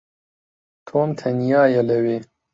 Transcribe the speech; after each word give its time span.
تۆم 0.87 1.09
تەنیایە 1.19 1.81
لەوێ. 1.89 2.17